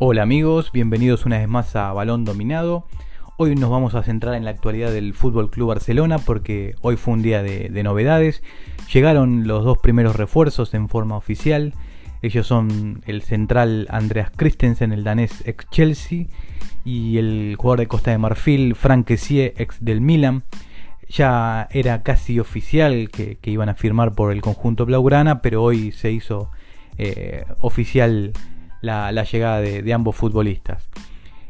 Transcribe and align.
Hola 0.00 0.22
amigos, 0.22 0.70
bienvenidos 0.70 1.26
una 1.26 1.38
vez 1.38 1.48
más 1.48 1.74
a 1.74 1.92
Balón 1.92 2.24
Dominado. 2.24 2.86
Hoy 3.36 3.56
nos 3.56 3.68
vamos 3.68 3.96
a 3.96 4.04
centrar 4.04 4.36
en 4.36 4.44
la 4.44 4.52
actualidad 4.52 4.92
del 4.92 5.12
Fútbol 5.12 5.50
Club 5.50 5.70
Barcelona 5.70 6.20
porque 6.20 6.76
hoy 6.82 6.94
fue 6.94 7.14
un 7.14 7.22
día 7.22 7.42
de, 7.42 7.82
novedades. 7.82 8.44
Llegaron 8.92 9.48
los 9.48 9.64
dos 9.64 9.78
primeros 9.78 10.14
refuerzos 10.14 10.72
en 10.74 10.88
forma 10.88 11.16
oficial. 11.16 11.74
Ellos 12.22 12.46
son 12.46 13.02
el 13.06 13.22
central 13.22 13.88
Andreas 13.90 14.30
Christensen, 14.30 14.92
el 14.92 15.02
danés 15.02 15.42
ex 15.46 15.68
Chelsea, 15.68 16.26
y 16.84 17.18
el 17.18 17.56
jugador 17.58 17.80
de 17.80 17.88
Costa 17.88 18.12
de 18.12 18.18
Marfil, 18.18 18.76
Frank 18.76 19.04
Kessie, 19.04 19.52
ex 19.56 19.84
del 19.84 20.00
Milan. 20.00 20.44
Ya 21.08 21.66
era 21.72 22.04
casi 22.04 22.38
oficial 22.38 23.10
que, 23.10 23.36
iban 23.42 23.68
a 23.68 23.74
firmar 23.74 24.12
por 24.12 24.30
el 24.30 24.42
conjunto 24.42 24.86
Blaugrana, 24.86 25.42
pero 25.42 25.60
hoy 25.60 25.90
se 25.90 26.12
hizo 26.12 26.52
eh, 26.98 27.46
oficial 27.58 28.32
la, 28.80 29.10
llegada 29.24 29.60
de, 29.60 29.92
ambos 29.92 30.16
futbolistas. 30.16 30.88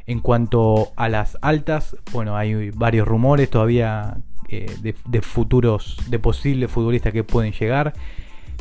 En 0.06 0.20
cuanto 0.20 0.92
a 0.96 1.09
las 1.09 1.37
altas, 1.42 1.96
bueno, 2.12 2.37
hay 2.37 2.70
varios 2.70 3.06
rumores 3.06 3.51
todavía 3.51 4.16
eh, 4.48 4.74
de, 4.80 5.20
futuros, 5.20 5.98
de 6.09 6.18
posibles 6.18 6.70
futbolistas 6.70 7.12
que 7.12 7.24
pueden 7.24 7.52
llegar. 7.52 7.92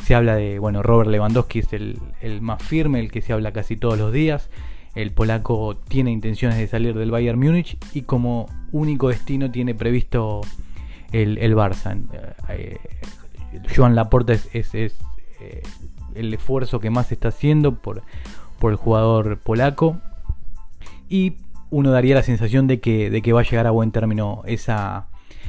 Se 0.04 0.14
habla 0.14 0.36
de, 0.36 0.58
bueno, 0.58 0.82
Robert 0.82 1.10
Lewandowski 1.10 1.60
es 1.60 1.72
el, 1.72 1.98
más 2.40 2.62
firme, 2.62 3.00
el 3.00 3.10
que 3.10 3.22
se 3.22 3.32
habla 3.32 3.52
casi 3.52 3.76
todos 3.76 3.98
los 3.98 4.12
días. 4.12 4.50
El 4.94 5.12
polaco 5.12 5.76
tiene 5.88 6.10
intenciones 6.10 6.58
de 6.58 6.66
salir 6.66 6.94
del 6.94 7.10
Bayern 7.10 7.38
Múnich 7.38 7.78
y 7.94 8.02
como 8.02 8.46
único 8.72 9.08
destino 9.08 9.50
tiene 9.50 9.74
previsto 9.74 10.42
el, 11.12 11.54
Barça. 11.54 11.98
Eh, 12.50 12.78
Joan 13.74 13.94
Laporta 13.94 14.34
es, 14.34 14.74
eh, 14.74 14.90
el 16.14 16.34
esfuerzo 16.34 16.80
que 16.80 16.90
más 16.90 17.12
está 17.12 17.28
haciendo 17.28 17.76
por, 17.76 18.02
por 18.58 18.72
el 18.72 18.76
jugador 18.76 19.38
polaco. 19.38 19.98
Y 21.08 21.36
uno 21.70 21.90
daría 21.90 22.14
la 22.14 22.22
sensación 22.22 22.66
de 22.66 22.80
que, 22.80 23.10
de 23.10 23.22
que 23.22 23.32
va 23.32 23.40
a 23.40 23.44
llegar 23.44 23.66
a 23.66 23.70
buen 23.70 23.90
término 23.92 24.42
esa, 24.46 25.08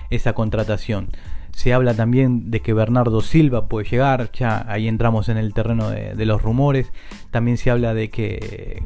esa 0.09 0.33
contratación. 0.33 1.09
Se 1.51 1.73
habla 1.73 1.93
también 1.93 2.51
de 2.51 2.61
que 2.61 2.73
Bernardo 2.73 3.21
Silva 3.21 3.67
puede 3.67 3.89
llegar, 3.89 4.31
ya 4.31 4.65
ahí 4.69 4.87
entramos 4.87 5.29
en 5.29 5.37
el 5.37 5.53
terreno 5.53 5.89
de, 5.89 6.25
los 6.25 6.41
rumores. 6.41 6.91
También 7.31 7.57
se 7.57 7.71
habla 7.71 7.93
de 7.93 8.09
que 8.09 8.83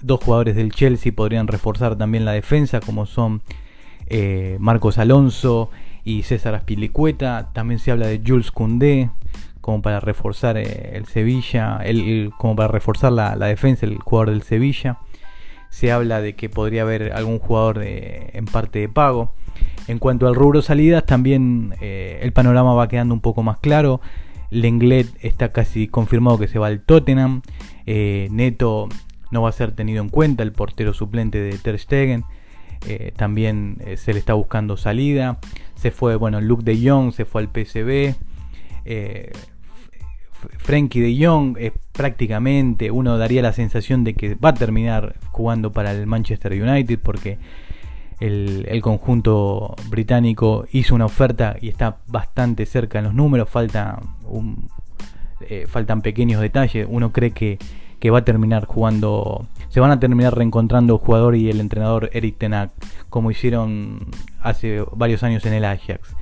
dos 0.00 0.22
jugadores 0.22 0.56
del 0.56 0.72
Chelsea 0.72 1.12
podrían 1.12 1.48
reforzar 1.48 1.96
también 1.96 2.24
la 2.24 2.32
defensa, 2.32 2.80
como 2.80 3.04
son 3.04 3.42
eh, 4.06 4.56
Marcos 4.60 4.96
Alonso 4.96 5.70
y 6.04 6.22
César 6.22 6.54
Aspilicueta. 6.54 7.50
También 7.52 7.78
se 7.78 7.90
habla 7.90 8.06
de 8.06 8.22
Jules 8.24 8.52
Koundé, 8.52 9.10
como 9.68 9.82
para 9.82 10.00
reforzar 10.00 10.56
eh, 10.56 10.92
el 10.94 11.04
Sevilla, 11.04 11.80
el, 11.84 12.32
como 12.38 12.56
para 12.56 12.68
reforzar 12.68 13.12
la, 13.12 13.36
defensa, 13.36 13.84
el 13.84 13.98
jugador 13.98 14.30
del 14.30 14.40
Sevilla. 14.40 14.96
Se 15.68 15.92
habla 15.92 16.22
de 16.22 16.36
que 16.36 16.48
podría 16.48 16.80
haber 16.80 17.12
algún 17.12 17.38
jugador 17.38 17.82
en 17.84 18.46
parte 18.46 18.78
de 18.78 18.88
pago. 18.88 19.34
En 19.86 19.98
cuanto 19.98 20.26
al 20.26 20.34
rubro 20.34 20.62
salidas, 20.62 21.04
también 21.04 21.74
eh, 21.82 22.18
el 22.22 22.32
panorama 22.32 22.72
va 22.72 22.88
quedando 22.88 23.12
un 23.12 23.20
poco 23.20 23.42
más 23.42 23.58
claro. 23.58 24.00
Lenglet 24.48 25.06
está 25.20 25.52
casi 25.52 25.86
confirmado 25.86 26.38
que 26.38 26.48
se 26.48 26.58
va 26.58 26.68
al 26.68 26.80
Tottenham. 26.80 27.42
Eh, 27.84 28.28
Neto 28.30 28.88
no 29.30 29.42
va 29.42 29.50
a 29.50 29.52
ser 29.52 29.72
tenido 29.72 30.02
en 30.02 30.08
cuenta, 30.08 30.44
el 30.44 30.52
portero 30.52 30.94
suplente 30.94 31.42
de 31.42 31.58
Ter 31.58 31.78
Stegen. 31.78 32.24
también 33.16 33.82
se 33.96 34.14
le 34.14 34.18
está 34.18 34.32
buscando 34.32 34.78
salida. 34.78 35.40
Se 35.74 35.90
fue, 35.90 36.16
bueno, 36.16 36.40
Luke 36.40 36.64
de 36.64 36.88
Jong 36.88 37.12
se 37.12 37.26
fue 37.26 37.42
al 37.42 37.48
PSV. 37.48 38.16
Frankie 40.58 41.00
de 41.00 41.26
Jong 41.26 41.56
es 41.58 41.72
prácticamente, 41.92 42.90
uno 42.90 43.18
daría 43.18 43.42
la 43.42 43.52
sensación 43.52 44.04
de 44.04 44.14
que 44.14 44.34
va 44.34 44.50
a 44.50 44.54
terminar 44.54 45.16
jugando 45.30 45.72
para 45.72 45.92
el 45.92 46.06
Manchester 46.06 46.52
United 46.52 46.98
porque 47.02 47.38
el, 48.20 48.80
conjunto 48.82 49.74
británico 49.88 50.66
hizo 50.72 50.94
una 50.94 51.06
oferta 51.06 51.56
y 51.60 51.68
está 51.68 51.98
bastante 52.06 52.66
cerca 52.66 52.98
en 52.98 53.04
los 53.04 53.14
números, 53.14 53.48
falta 53.48 54.00
eh, 55.40 55.66
faltan 55.68 56.02
pequeños 56.02 56.40
detalles, 56.40 56.86
uno 56.88 57.12
cree 57.12 57.30
que, 57.30 57.58
va 58.10 58.18
a 58.18 58.24
terminar 58.24 58.66
jugando, 58.66 59.46
se 59.68 59.80
van 59.80 59.90
a 59.90 60.00
terminar 60.00 60.36
reencontrando 60.36 60.94
el 60.94 61.00
jugador 61.00 61.36
y 61.36 61.48
el 61.50 61.60
entrenador 61.60 62.10
Eric 62.12 62.38
Tenak, 62.38 62.70
como 63.08 63.30
hicieron 63.30 64.06
hace 64.40 64.84
varios 64.92 65.22
años 65.22 65.44
en 65.46 65.54
el 65.54 65.64
Ajax. 65.64 66.14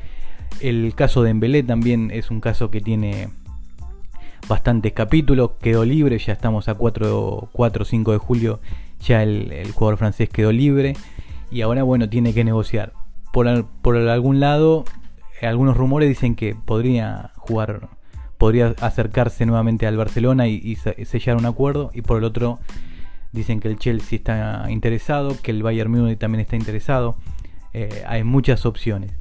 El 0.61 0.95
caso 0.95 1.23
de 1.23 1.31
Embelé 1.31 1.63
también 1.63 2.11
es 2.11 2.31
un 2.31 2.41
caso 2.41 2.71
que 2.71 2.81
tiene 2.81 3.29
bastantes 4.49 4.93
capítulos, 4.93 5.53
quedó 5.61 5.85
libre, 5.85 6.19
ya 6.19 6.33
estamos 6.33 6.69
a 6.69 6.75
4 6.75 7.49
o 7.53 7.85
5 7.85 8.13
de 8.13 8.19
julio, 8.19 8.61
ya 9.01 9.23
el, 9.23 9.71
jugador 9.73 9.99
francés 9.99 10.29
quedó 10.29 10.53
libre 10.53 10.95
y 11.51 11.63
ahora 11.63 11.83
bueno, 11.83 12.09
tiene 12.09 12.33
que 12.33 12.45
negociar. 12.45 12.93
Por, 13.33 13.67
por 13.83 13.97
algún 13.97 14.41
lado, 14.41 14.85
algunos 15.43 15.77
rumores 15.77 16.09
dicen 16.09 16.35
que 16.35 16.55
podría 16.55 17.33
jugar, 17.37 17.89
podría 18.39 18.75
acercarse 18.81 19.47
nuevamente 19.47 19.87
al 19.87 19.97
Barcelona 19.97 20.47
y, 20.47 20.77
sellar 20.77 21.37
un 21.37 21.47
acuerdo 21.47 21.91
y 21.93 22.03
por 22.03 22.19
el 22.19 22.25
otro 22.25 22.59
dicen 23.33 23.61
que 23.61 23.69
el 23.69 23.79
Chelsea 23.79 24.17
está 24.17 24.67
interesado, 24.71 25.37
que 25.43 25.51
el 25.51 25.63
Bayern 25.63 25.91
Múnich 25.91 26.19
también 26.19 26.41
está 26.41 26.57
interesado. 26.57 27.17
Eh, 27.75 28.05
hay 28.07 28.25
muchas 28.25 28.65
opciones. 28.65 29.13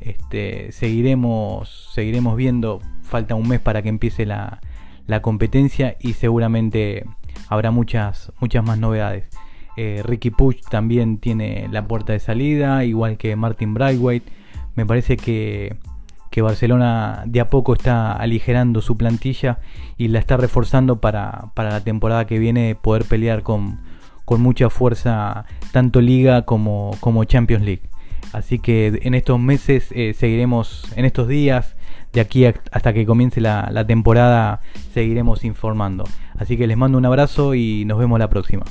Este, 0.00 0.72
seguiremos, 0.72 1.90
seguiremos 1.92 2.36
viendo. 2.36 2.80
Falta 3.02 3.34
un 3.34 3.48
mes 3.48 3.60
para 3.60 3.82
que 3.82 3.88
empiece 3.90 4.24
la, 4.24 4.60
la 5.08 5.22
competencia 5.22 5.96
y 5.98 6.12
seguramente 6.12 7.04
habrá 7.48 7.72
muchas, 7.72 8.30
muchas 8.38 8.64
más 8.64 8.78
novedades. 8.78 9.28
Eh, 9.76 10.02
Ricky 10.04 10.30
Puch 10.30 10.60
también 10.70 11.18
tiene 11.18 11.68
la 11.72 11.86
puerta 11.88 12.12
de 12.12 12.20
salida, 12.20 12.84
igual 12.84 13.16
que 13.16 13.34
Martin 13.34 13.74
Brightwhite. 13.74 14.30
Me 14.76 14.86
parece 14.86 15.16
que, 15.16 15.76
Barcelona 16.40 17.24
de 17.26 17.40
a 17.40 17.48
poco 17.48 17.72
está 17.72 18.12
aligerando 18.12 18.80
su 18.80 18.96
plantilla 18.96 19.58
y 19.96 20.06
la 20.06 20.20
está 20.20 20.36
reforzando 20.36 21.00
para, 21.00 21.50
la 21.56 21.80
temporada 21.82 22.28
que 22.28 22.38
viene 22.38 22.76
poder 22.76 23.06
pelear 23.06 23.42
con, 23.42 23.80
mucha 24.38 24.70
fuerza 24.70 25.46
tanto 25.72 26.00
Liga 26.00 26.42
como, 26.42 26.92
como 27.00 27.24
Champions 27.24 27.64
League. 27.64 27.82
Así 28.32 28.60
que 28.60 29.00
en 29.02 29.14
estos 29.14 29.40
meses 29.40 29.88
eh, 29.90 30.14
seguiremos, 30.14 30.84
en 30.94 31.06
estos 31.06 31.26
días, 31.26 31.74
de 32.12 32.20
aquí 32.20 32.44
hasta 32.46 32.92
que 32.92 33.06
comience 33.06 33.40
la, 33.40 33.84
temporada 33.86 34.60
seguiremos 34.94 35.44
informando. 35.44 36.04
Así 36.36 36.56
que 36.56 36.66
les 36.66 36.76
mando 36.76 36.98
un 36.98 37.06
abrazo 37.06 37.54
y 37.54 37.84
nos 37.84 37.98
vemos 37.98 38.18
la 38.18 38.28
próxima. 38.28 38.64